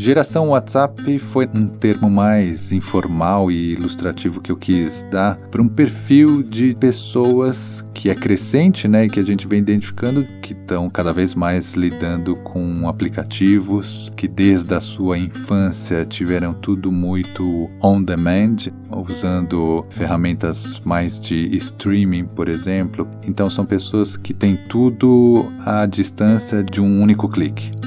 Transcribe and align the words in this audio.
Geração 0.00 0.48
WhatsApp 0.48 1.18
foi 1.18 1.46
um 1.54 1.68
termo 1.68 2.08
mais 2.08 2.72
informal 2.72 3.50
e 3.50 3.72
ilustrativo 3.72 4.40
que 4.40 4.50
eu 4.50 4.56
quis 4.56 5.06
dar 5.10 5.36
para 5.50 5.60
um 5.60 5.68
perfil 5.68 6.42
de 6.42 6.74
pessoas 6.74 7.86
que 7.92 8.08
é 8.08 8.14
crescente, 8.14 8.88
né, 8.88 9.04
e 9.04 9.10
que 9.10 9.20
a 9.20 9.22
gente 9.22 9.46
vem 9.46 9.58
identificando 9.58 10.26
que 10.40 10.54
estão 10.54 10.88
cada 10.88 11.12
vez 11.12 11.34
mais 11.34 11.74
lidando 11.74 12.34
com 12.36 12.88
aplicativos 12.88 14.10
que 14.16 14.26
desde 14.26 14.74
a 14.74 14.80
sua 14.80 15.18
infância 15.18 16.06
tiveram 16.06 16.54
tudo 16.54 16.90
muito 16.90 17.68
on 17.82 18.02
demand, 18.02 18.56
usando 18.90 19.84
ferramentas 19.90 20.80
mais 20.82 21.20
de 21.20 21.54
streaming, 21.58 22.24
por 22.24 22.48
exemplo. 22.48 23.06
Então 23.22 23.50
são 23.50 23.66
pessoas 23.66 24.16
que 24.16 24.32
têm 24.32 24.56
tudo 24.66 25.52
à 25.66 25.84
distância 25.84 26.64
de 26.64 26.80
um 26.80 27.02
único 27.02 27.28
clique. 27.28 27.79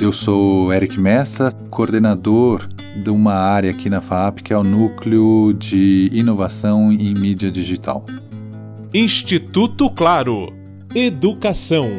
Eu 0.00 0.12
sou 0.12 0.72
Eric 0.72 0.98
Messa, 0.98 1.50
coordenador 1.70 2.68
de 3.02 3.10
uma 3.10 3.34
área 3.34 3.72
aqui 3.72 3.90
na 3.90 4.00
FAP 4.00 4.42
que 4.42 4.52
é 4.52 4.56
o 4.56 4.62
Núcleo 4.62 5.52
de 5.52 6.08
Inovação 6.12 6.92
em 6.92 7.12
Mídia 7.14 7.50
Digital. 7.50 8.06
Instituto 8.94 9.90
Claro 9.90 10.52
Educação. 10.94 11.90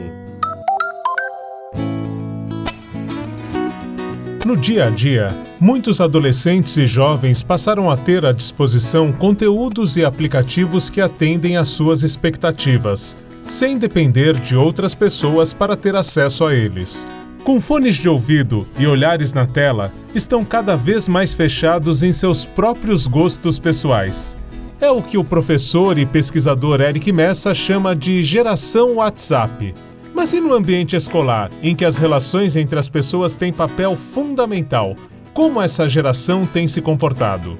No 4.46 4.56
dia 4.56 4.86
a 4.86 4.90
dia, 4.90 5.36
muitos 5.60 6.00
adolescentes 6.00 6.78
e 6.78 6.86
jovens 6.86 7.44
passaram 7.44 7.92
a 7.92 7.98
ter 7.98 8.26
à 8.26 8.32
disposição 8.32 9.12
conteúdos 9.12 9.98
e 9.98 10.06
aplicativos 10.06 10.90
que 10.90 11.02
atendem 11.02 11.58
às 11.58 11.68
suas 11.68 12.04
expectativas, 12.04 13.18
sem 13.46 13.78
depender 13.78 14.40
de 14.40 14.56
outras 14.56 14.96
pessoas 14.96 15.54
para 15.54 15.76
ter 15.76 15.98
acesso 15.98 16.46
a 16.46 16.56
eles. 16.56 17.06
Com 17.44 17.60
fones 17.60 17.96
de 17.96 18.08
ouvido 18.08 18.68
e 18.78 18.86
olhares 18.86 19.34
na 19.34 19.48
tela, 19.48 19.92
estão 20.14 20.44
cada 20.44 20.76
vez 20.76 21.08
mais 21.08 21.34
fechados 21.34 22.04
em 22.04 22.12
seus 22.12 22.46
próprios 22.46 23.08
gostos 23.08 23.58
pessoais. 23.58 24.38
É 24.80 24.90
o 24.92 25.02
que 25.02 25.18
o 25.18 25.24
professor 25.24 25.98
e 25.98 26.06
pesquisador 26.06 26.82
Eric 26.82 27.12
Messa 27.12 27.54
chama 27.54 27.96
de 27.96 28.22
geração 28.22 28.96
WhatsApp. 28.96 29.74
Mas 30.14 30.34
e 30.34 30.40
no 30.40 30.54
ambiente 30.54 30.96
escolar, 30.96 31.50
em 31.62 31.76
que 31.76 31.86
as 31.86 31.98
relações 31.98 32.56
entre 32.56 32.78
as 32.78 32.90
pessoas 32.90 33.36
têm 33.36 33.54
papel 33.54 33.96
fundamental? 33.96 34.96
Como 35.34 35.62
essa 35.62 35.88
geração 35.88 36.46
tem 36.46 36.68
se 36.68 36.82
comportado? 36.82 37.58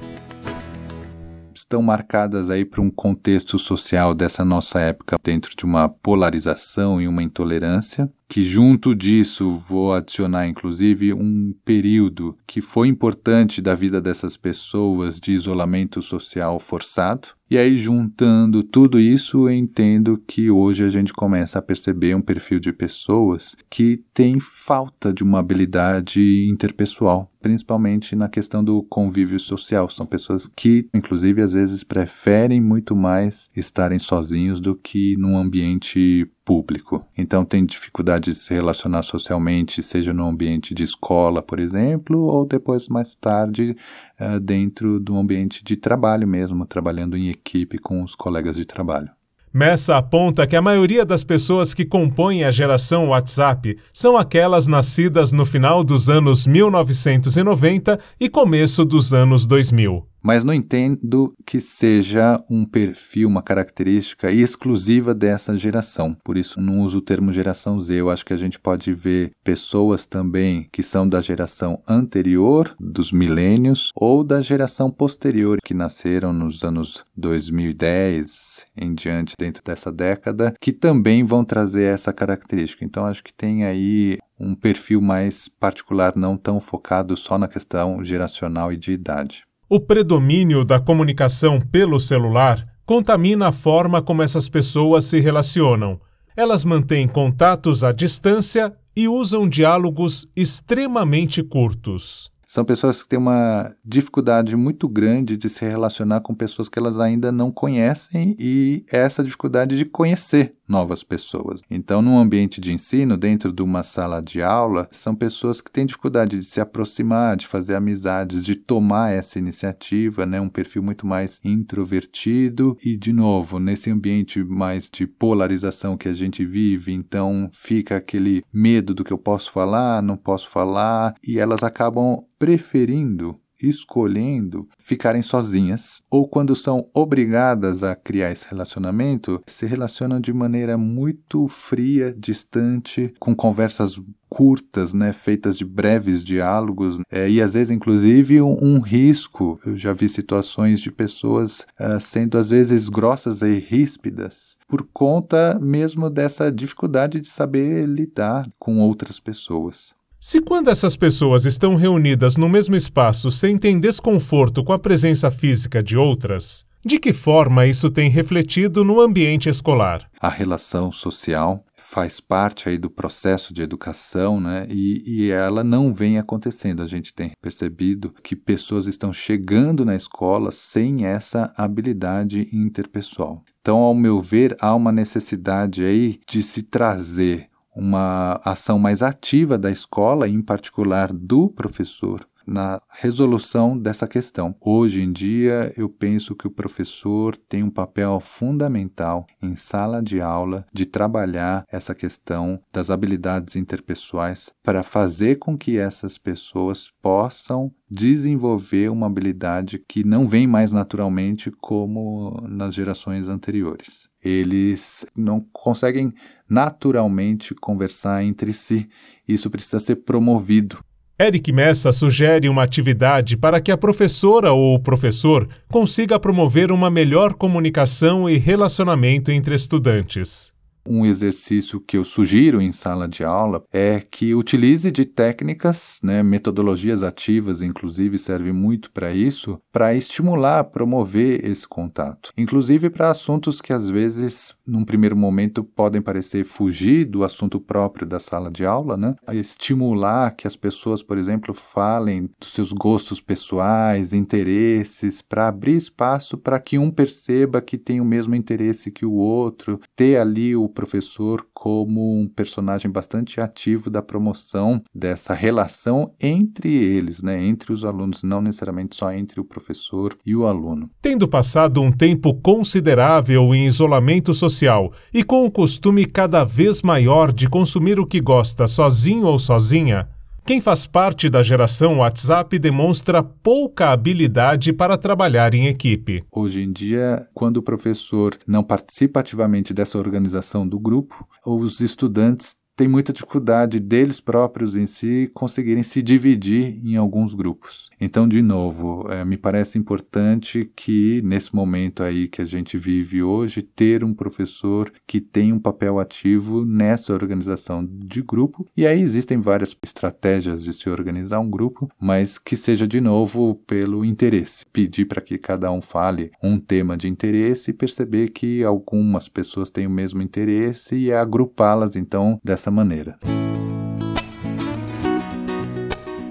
estão 1.70 1.82
marcadas 1.82 2.50
aí 2.50 2.64
por 2.64 2.80
um 2.80 2.90
contexto 2.90 3.56
social 3.56 4.12
dessa 4.12 4.44
nossa 4.44 4.80
época 4.80 5.16
dentro 5.22 5.54
de 5.56 5.64
uma 5.64 5.88
polarização 5.88 7.00
e 7.00 7.06
uma 7.06 7.22
intolerância 7.22 8.10
que 8.30 8.44
junto 8.44 8.94
disso 8.94 9.50
vou 9.50 9.92
adicionar 9.92 10.46
inclusive 10.46 11.12
um 11.12 11.52
período 11.64 12.38
que 12.46 12.60
foi 12.60 12.86
importante 12.86 13.60
da 13.60 13.74
vida 13.74 14.00
dessas 14.00 14.36
pessoas 14.36 15.18
de 15.18 15.32
isolamento 15.32 16.00
social 16.00 16.60
forçado. 16.60 17.30
E 17.50 17.58
aí 17.58 17.76
juntando 17.76 18.62
tudo 18.62 19.00
isso, 19.00 19.48
eu 19.48 19.52
entendo 19.52 20.22
que 20.24 20.48
hoje 20.48 20.84
a 20.84 20.88
gente 20.88 21.12
começa 21.12 21.58
a 21.58 21.62
perceber 21.62 22.14
um 22.14 22.22
perfil 22.22 22.60
de 22.60 22.72
pessoas 22.72 23.56
que 23.68 24.04
tem 24.14 24.38
falta 24.38 25.12
de 25.12 25.24
uma 25.24 25.40
habilidade 25.40 26.48
interpessoal, 26.48 27.28
principalmente 27.42 28.14
na 28.14 28.28
questão 28.28 28.62
do 28.62 28.84
convívio 28.84 29.40
social. 29.40 29.88
São 29.88 30.06
pessoas 30.06 30.46
que, 30.46 30.88
inclusive, 30.94 31.42
às 31.42 31.52
vezes 31.52 31.82
preferem 31.82 32.60
muito 32.60 32.94
mais 32.94 33.50
estarem 33.56 33.98
sozinhos 33.98 34.60
do 34.60 34.76
que 34.76 35.16
num 35.16 35.36
ambiente 35.36 36.30
público. 36.50 37.06
Então 37.16 37.44
tem 37.44 37.64
dificuldade 37.64 38.32
de 38.32 38.34
se 38.34 38.52
relacionar 38.52 39.04
socialmente, 39.04 39.84
seja 39.84 40.12
no 40.12 40.26
ambiente 40.26 40.74
de 40.74 40.82
escola, 40.82 41.40
por 41.40 41.60
exemplo, 41.60 42.18
ou 42.18 42.44
depois 42.44 42.88
mais 42.88 43.14
tarde 43.14 43.76
uh, 44.20 44.40
dentro 44.40 44.98
do 44.98 45.16
ambiente 45.16 45.62
de 45.62 45.76
trabalho 45.76 46.26
mesmo, 46.26 46.66
trabalhando 46.66 47.16
em 47.16 47.28
equipe 47.28 47.78
com 47.78 48.02
os 48.02 48.16
colegas 48.16 48.56
de 48.56 48.64
trabalho. 48.64 49.08
Messa 49.54 49.96
aponta 49.96 50.44
que 50.44 50.56
a 50.56 50.62
maioria 50.62 51.04
das 51.06 51.22
pessoas 51.22 51.72
que 51.72 51.84
compõem 51.84 52.42
a 52.42 52.50
geração 52.50 53.10
WhatsApp 53.10 53.78
são 53.92 54.16
aquelas 54.16 54.66
nascidas 54.66 55.30
no 55.32 55.46
final 55.46 55.84
dos 55.84 56.10
anos 56.10 56.48
1990 56.48 57.96
e 58.18 58.28
começo 58.28 58.84
dos 58.84 59.14
anos 59.14 59.46
2000 59.46 60.09
mas 60.22 60.44
não 60.44 60.54
entendo 60.54 61.34
que 61.46 61.60
seja 61.60 62.42
um 62.50 62.64
perfil, 62.64 63.28
uma 63.28 63.42
característica 63.42 64.30
exclusiva 64.30 65.14
dessa 65.14 65.56
geração. 65.56 66.16
Por 66.24 66.36
isso 66.36 66.60
não 66.60 66.80
uso 66.80 66.98
o 66.98 67.02
termo 67.02 67.32
geração 67.32 67.80
Z. 67.80 67.94
Eu 67.94 68.10
acho 68.10 68.24
que 68.24 68.32
a 68.32 68.36
gente 68.36 68.58
pode 68.58 68.92
ver 68.92 69.32
pessoas 69.42 70.06
também 70.06 70.68
que 70.72 70.82
são 70.82 71.08
da 71.08 71.20
geração 71.20 71.82
anterior, 71.88 72.74
dos 72.78 73.12
milênios, 73.12 73.90
ou 73.94 74.22
da 74.22 74.40
geração 74.40 74.90
posterior, 74.90 75.58
que 75.64 75.74
nasceram 75.74 76.32
nos 76.32 76.62
anos 76.62 77.04
2010 77.16 78.66
em 78.76 78.94
diante, 78.94 79.34
dentro 79.38 79.62
dessa 79.64 79.92
década, 79.92 80.54
que 80.60 80.72
também 80.72 81.24
vão 81.24 81.44
trazer 81.44 81.84
essa 81.84 82.12
característica. 82.12 82.84
Então 82.84 83.06
acho 83.06 83.22
que 83.22 83.32
tem 83.32 83.64
aí 83.64 84.18
um 84.38 84.54
perfil 84.54 85.00
mais 85.00 85.48
particular, 85.48 86.16
não 86.16 86.36
tão 86.36 86.58
focado 86.60 87.16
só 87.16 87.38
na 87.38 87.46
questão 87.46 88.02
geracional 88.02 88.72
e 88.72 88.76
de 88.76 88.92
idade. 88.92 89.44
O 89.72 89.78
predomínio 89.78 90.64
da 90.64 90.80
comunicação 90.80 91.60
pelo 91.60 92.00
celular 92.00 92.66
contamina 92.84 93.46
a 93.46 93.52
forma 93.52 94.02
como 94.02 94.20
essas 94.20 94.48
pessoas 94.48 95.04
se 95.04 95.20
relacionam. 95.20 96.00
Elas 96.36 96.64
mantêm 96.64 97.06
contatos 97.06 97.84
à 97.84 97.92
distância 97.92 98.74
e 98.96 99.06
usam 99.06 99.48
diálogos 99.48 100.26
extremamente 100.34 101.40
curtos. 101.40 102.32
São 102.52 102.64
pessoas 102.64 103.00
que 103.00 103.08
têm 103.08 103.16
uma 103.16 103.76
dificuldade 103.84 104.56
muito 104.56 104.88
grande 104.88 105.36
de 105.36 105.48
se 105.48 105.64
relacionar 105.64 106.20
com 106.20 106.34
pessoas 106.34 106.68
que 106.68 106.80
elas 106.80 106.98
ainda 106.98 107.30
não 107.30 107.52
conhecem 107.52 108.34
e 108.40 108.84
essa 108.90 109.22
dificuldade 109.22 109.78
de 109.78 109.84
conhecer 109.84 110.56
novas 110.70 111.02
pessoas. 111.02 111.62
Então, 111.68 112.00
num 112.00 112.18
ambiente 112.18 112.60
de 112.60 112.72
ensino, 112.72 113.16
dentro 113.16 113.52
de 113.52 113.62
uma 113.62 113.82
sala 113.82 114.22
de 114.22 114.40
aula, 114.40 114.88
são 114.90 115.14
pessoas 115.14 115.60
que 115.60 115.70
têm 115.70 115.84
dificuldade 115.84 116.38
de 116.38 116.44
se 116.44 116.60
aproximar, 116.60 117.36
de 117.36 117.46
fazer 117.46 117.74
amizades, 117.74 118.44
de 118.44 118.54
tomar 118.54 119.12
essa 119.12 119.38
iniciativa, 119.38 120.24
né? 120.24 120.40
Um 120.40 120.48
perfil 120.48 120.82
muito 120.82 121.06
mais 121.06 121.40
introvertido 121.44 122.76
e, 122.84 122.96
de 122.96 123.12
novo, 123.12 123.58
nesse 123.58 123.90
ambiente 123.90 124.42
mais 124.44 124.88
de 124.92 125.06
polarização 125.06 125.96
que 125.96 126.08
a 126.08 126.14
gente 126.14 126.44
vive, 126.44 126.92
então 126.92 127.48
fica 127.52 127.96
aquele 127.96 128.44
medo 128.52 128.94
do 128.94 129.04
que 129.04 129.12
eu 129.12 129.18
posso 129.18 129.50
falar, 129.50 130.00
não 130.00 130.16
posso 130.16 130.48
falar, 130.48 131.14
e 131.26 131.38
elas 131.38 131.64
acabam 131.64 132.24
preferindo 132.40 133.38
escolhendo 133.62 134.66
ficarem 134.78 135.22
sozinhas 135.22 136.02
ou 136.10 136.26
quando 136.26 136.56
são 136.56 136.88
obrigadas 136.94 137.82
a 137.82 137.94
criar 137.94 138.32
esse 138.32 138.48
relacionamento, 138.48 139.42
se 139.46 139.66
relacionam 139.66 140.18
de 140.18 140.32
maneira 140.32 140.78
muito 140.78 141.46
fria, 141.48 142.14
distante, 142.16 143.12
com 143.18 143.34
conversas 143.34 144.00
curtas, 144.28 144.94
né, 144.94 145.12
feitas 145.12 145.58
de 145.58 145.64
breves 145.64 146.22
diálogos, 146.22 147.00
é, 147.10 147.28
e 147.28 147.42
às 147.42 147.54
vezes, 147.54 147.72
inclusive, 147.72 148.40
um, 148.40 148.56
um, 148.62 148.78
risco. 148.78 149.58
Eu 149.66 149.76
já 149.76 149.92
vi 149.92 150.08
situações 150.08 150.80
de 150.80 150.90
pessoas 150.90 151.66
uh, 151.80 151.98
sendo, 151.98 152.38
às 152.38 152.50
vezes, 152.50 152.88
grossas 152.88 153.42
e 153.42 153.58
ríspidas, 153.58 154.56
por 154.68 154.88
conta 154.92 155.58
mesmo 155.60 156.08
dessa 156.08 156.50
dificuldade 156.50 157.20
de 157.20 157.28
saber 157.28 157.86
lidar 157.86 158.48
com 158.56 158.78
outras 158.78 159.18
pessoas. 159.18 159.98
Se 160.22 160.38
quando 160.38 160.68
essas 160.68 160.96
pessoas 160.96 161.46
estão 161.46 161.76
reunidas 161.76 162.36
no 162.36 162.46
mesmo 162.46 162.76
espaço 162.76 163.30
sentem 163.30 163.80
desconforto 163.80 164.62
com 164.62 164.70
a 164.70 164.78
presença 164.78 165.30
física 165.30 165.82
de 165.82 165.96
outras, 165.96 166.66
de 166.84 166.98
que 166.98 167.10
forma 167.10 167.66
isso 167.66 167.88
tem 167.88 168.10
refletido 168.10 168.84
no 168.84 169.00
ambiente 169.00 169.48
escolar? 169.48 170.10
A 170.20 170.28
relação 170.28 170.92
social 170.92 171.64
faz 171.74 172.20
parte 172.20 172.68
aí 172.68 172.76
do 172.76 172.90
processo 172.90 173.54
de 173.54 173.62
educação, 173.62 174.38
né? 174.38 174.66
E, 174.68 175.02
e 175.06 175.30
ela 175.30 175.64
não 175.64 175.90
vem 175.90 176.18
acontecendo. 176.18 176.82
A 176.82 176.86
gente 176.86 177.14
tem 177.14 177.32
percebido 177.40 178.12
que 178.22 178.36
pessoas 178.36 178.86
estão 178.86 179.14
chegando 179.14 179.86
na 179.86 179.96
escola 179.96 180.50
sem 180.50 181.06
essa 181.06 181.50
habilidade 181.56 182.46
interpessoal. 182.52 183.42
Então, 183.62 183.78
ao 183.78 183.94
meu 183.94 184.20
ver, 184.20 184.54
há 184.60 184.74
uma 184.74 184.92
necessidade 184.92 185.82
aí 185.82 186.20
de 186.28 186.42
se 186.42 186.62
trazer 186.62 187.48
uma 187.74 188.40
ação 188.44 188.78
mais 188.78 189.02
ativa 189.02 189.56
da 189.56 189.70
escola, 189.70 190.28
em 190.28 190.42
particular 190.42 191.12
do 191.12 191.48
professor, 191.48 192.26
na 192.46 192.82
resolução 192.88 193.78
dessa 193.78 194.08
questão. 194.08 194.54
Hoje 194.60 195.00
em 195.00 195.12
dia, 195.12 195.72
eu 195.76 195.88
penso 195.88 196.34
que 196.34 196.48
o 196.48 196.50
professor 196.50 197.36
tem 197.36 197.62
um 197.62 197.70
papel 197.70 198.18
fundamental 198.18 199.24
em 199.40 199.54
sala 199.54 200.02
de 200.02 200.20
aula 200.20 200.66
de 200.72 200.84
trabalhar 200.84 201.64
essa 201.70 201.94
questão 201.94 202.60
das 202.72 202.90
habilidades 202.90 203.54
interpessoais 203.54 204.52
para 204.62 204.82
fazer 204.82 205.38
com 205.38 205.56
que 205.56 205.78
essas 205.78 206.18
pessoas 206.18 206.90
possam 207.00 207.72
desenvolver 207.88 208.90
uma 208.90 209.06
habilidade 209.06 209.82
que 209.86 210.04
não 210.04 210.26
vem 210.26 210.46
mais 210.46 210.72
naturalmente 210.72 211.50
como 211.52 212.40
nas 212.48 212.74
gerações 212.74 213.28
anteriores. 213.28 214.09
Eles 214.22 215.06
não 215.16 215.40
conseguem 215.52 216.12
naturalmente 216.48 217.54
conversar 217.54 218.22
entre 218.24 218.52
si. 218.52 218.88
Isso 219.26 219.50
precisa 219.50 219.78
ser 219.78 219.96
promovido 219.96 220.78
Eric 221.20 221.52
Messa 221.52 221.92
sugere 221.92 222.48
uma 222.48 222.62
atividade 222.62 223.36
para 223.36 223.60
que 223.60 223.70
a 223.70 223.76
professora 223.76 224.52
ou 224.52 224.76
o 224.76 224.80
professor 224.80 225.46
consiga 225.70 226.18
promover 226.18 226.72
uma 226.72 226.90
melhor 226.90 227.34
comunicação 227.34 228.26
e 228.26 228.38
relacionamento 228.38 229.30
entre 229.30 229.54
estudantes. 229.54 230.50
Um 230.92 231.06
exercício 231.06 231.78
que 231.78 231.96
eu 231.96 232.04
sugiro 232.04 232.60
em 232.60 232.72
sala 232.72 233.06
de 233.06 233.22
aula 233.22 233.62
é 233.72 234.00
que 234.00 234.34
utilize 234.34 234.90
de 234.90 235.04
técnicas, 235.04 236.00
né, 236.02 236.20
metodologias 236.20 237.04
ativas, 237.04 237.62
inclusive, 237.62 238.18
serve 238.18 238.50
muito 238.50 238.90
para 238.90 239.12
isso, 239.12 239.60
para 239.70 239.94
estimular, 239.94 240.64
promover 240.64 241.44
esse 241.48 241.68
contato. 241.68 242.32
Inclusive 242.36 242.90
para 242.90 243.08
assuntos 243.08 243.60
que 243.60 243.72
às 243.72 243.88
vezes, 243.88 244.52
num 244.66 244.84
primeiro 244.84 245.16
momento, 245.16 245.62
podem 245.62 246.02
parecer 246.02 246.44
fugir 246.44 247.04
do 247.04 247.22
assunto 247.22 247.60
próprio 247.60 248.04
da 248.04 248.18
sala 248.18 248.50
de 248.50 248.66
aula, 248.66 248.96
né? 248.96 249.14
Estimular 249.32 250.34
que 250.34 250.48
as 250.48 250.56
pessoas, 250.56 251.04
por 251.04 251.16
exemplo, 251.16 251.54
falem 251.54 252.28
dos 252.40 252.52
seus 252.52 252.72
gostos 252.72 253.20
pessoais, 253.20 254.12
interesses, 254.12 255.22
para 255.22 255.46
abrir 255.46 255.76
espaço 255.76 256.36
para 256.36 256.58
que 256.58 256.78
um 256.78 256.90
perceba 256.90 257.62
que 257.62 257.78
tem 257.78 258.00
o 258.00 258.04
mesmo 258.04 258.34
interesse 258.34 258.90
que 258.90 259.06
o 259.06 259.12
outro, 259.12 259.80
ter 259.94 260.16
ali 260.16 260.56
o 260.56 260.68
professor 260.80 261.46
como 261.52 262.18
um 262.18 262.26
personagem 262.26 262.90
bastante 262.90 263.38
ativo 263.38 263.90
da 263.90 264.00
promoção 264.00 264.82
dessa 264.94 265.34
relação 265.34 266.14
entre 266.18 266.74
eles, 266.74 267.22
né, 267.22 267.44
entre 267.44 267.70
os 267.70 267.84
alunos, 267.84 268.22
não 268.22 268.40
necessariamente 268.40 268.96
só 268.96 269.12
entre 269.12 269.38
o 269.38 269.44
professor 269.44 270.16
e 270.24 270.34
o 270.34 270.46
aluno. 270.46 270.88
Tendo 271.02 271.28
passado 271.28 271.82
um 271.82 271.92
tempo 271.92 272.32
considerável 272.40 273.54
em 273.54 273.66
isolamento 273.66 274.32
social 274.32 274.90
e 275.12 275.22
com 275.22 275.44
o 275.44 275.50
costume 275.50 276.06
cada 276.06 276.44
vez 276.44 276.80
maior 276.80 277.30
de 277.30 277.46
consumir 277.46 278.00
o 278.00 278.06
que 278.06 278.18
gosta 278.18 278.66
sozinho 278.66 279.26
ou 279.26 279.38
sozinha, 279.38 280.08
quem 280.44 280.60
faz 280.60 280.86
parte 280.86 281.28
da 281.28 281.42
geração 281.42 281.98
WhatsApp 281.98 282.58
demonstra 282.58 283.22
pouca 283.22 283.90
habilidade 283.90 284.72
para 284.72 284.98
trabalhar 284.98 285.54
em 285.54 285.66
equipe. 285.66 286.22
Hoje 286.30 286.62
em 286.62 286.72
dia, 286.72 287.26
quando 287.34 287.58
o 287.58 287.62
professor 287.62 288.36
não 288.46 288.62
participa 288.62 289.20
ativamente 289.20 289.72
dessa 289.72 289.98
organização 289.98 290.66
do 290.66 290.78
grupo, 290.78 291.26
os 291.44 291.80
estudantes 291.80 292.59
tem 292.80 292.88
muita 292.88 293.12
dificuldade 293.12 293.78
deles 293.78 294.22
próprios 294.22 294.74
em 294.74 294.86
si 294.86 295.30
conseguirem 295.34 295.82
se 295.82 296.00
dividir 296.00 296.80
em 296.82 296.96
alguns 296.96 297.34
grupos. 297.34 297.90
Então, 298.00 298.26
de 298.26 298.40
novo, 298.40 299.06
é, 299.10 299.22
me 299.22 299.36
parece 299.36 299.78
importante 299.78 300.72
que 300.74 301.20
nesse 301.22 301.54
momento 301.54 302.02
aí 302.02 302.26
que 302.26 302.40
a 302.40 302.44
gente 302.46 302.78
vive 302.78 303.22
hoje, 303.22 303.60
ter 303.60 304.02
um 304.02 304.14
professor 304.14 304.90
que 305.06 305.20
tem 305.20 305.52
um 305.52 305.58
papel 305.58 305.98
ativo 305.98 306.64
nessa 306.64 307.12
organização 307.12 307.86
de 307.86 308.22
grupo. 308.22 308.66
E 308.74 308.86
aí 308.86 309.02
existem 309.02 309.38
várias 309.38 309.76
estratégias 309.82 310.64
de 310.64 310.72
se 310.72 310.88
organizar 310.88 311.38
um 311.38 311.50
grupo, 311.50 311.86
mas 312.00 312.38
que 312.38 312.56
seja 312.56 312.88
de 312.88 312.98
novo 312.98 313.56
pelo 313.66 314.06
interesse. 314.06 314.64
Pedir 314.72 315.04
para 315.04 315.20
que 315.20 315.36
cada 315.36 315.70
um 315.70 315.82
fale 315.82 316.30
um 316.42 316.58
tema 316.58 316.96
de 316.96 317.08
interesse 317.08 317.72
e 317.72 317.74
perceber 317.74 318.30
que 318.30 318.64
algumas 318.64 319.28
pessoas 319.28 319.68
têm 319.68 319.86
o 319.86 319.90
mesmo 319.90 320.22
interesse 320.22 320.96
e 320.96 321.12
agrupá-las 321.12 321.94
então 321.94 322.40
dessa 322.42 322.69
dessa 322.70 322.72
maneira. 322.72 323.18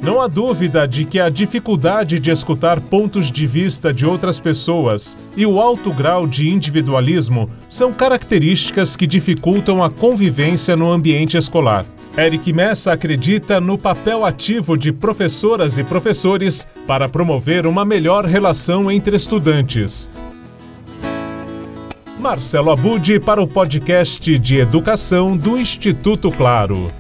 Não 0.01 0.21
há 0.21 0.27
dúvida 0.27 0.87
de 0.87 1.03
que 1.03 1.19
a 1.19 1.29
dificuldade 1.29 2.19
de 2.19 2.31
escutar 2.31 2.79
pontos 2.79 3.29
de 3.29 3.45
vista 3.45 3.93
de 3.93 4.05
outras 4.05 4.39
pessoas 4.39 5.17
e 5.35 5.45
o 5.45 5.59
alto 5.59 5.93
grau 5.93 6.25
de 6.25 6.49
individualismo 6.49 7.49
são 7.69 7.93
características 7.93 8.95
que 8.95 9.05
dificultam 9.05 9.83
a 9.83 9.89
convivência 9.89 10.75
no 10.75 10.89
ambiente 10.89 11.37
escolar. 11.37 11.85
Eric 12.17 12.51
Messa 12.51 12.93
acredita 12.93 13.61
no 13.61 13.77
papel 13.77 14.25
ativo 14.25 14.77
de 14.77 14.91
professoras 14.91 15.77
e 15.77 15.83
professores 15.83 16.67
para 16.87 17.07
promover 17.07 17.67
uma 17.67 17.85
melhor 17.85 18.25
relação 18.25 18.89
entre 18.89 19.15
estudantes, 19.15 20.09
Marcelo 22.19 22.69
Abude 22.69 23.17
para 23.17 23.41
o 23.41 23.47
podcast 23.47 24.37
de 24.37 24.57
educação 24.57 25.37
do 25.37 25.57
Instituto 25.57 26.29
Claro. 26.29 26.91